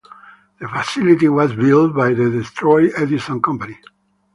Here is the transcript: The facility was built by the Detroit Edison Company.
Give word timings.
The 0.59 0.67
facility 0.67 1.29
was 1.29 1.53
built 1.53 1.93
by 1.95 2.15
the 2.15 2.31
Detroit 2.31 2.91
Edison 2.97 3.39
Company. 3.39 3.77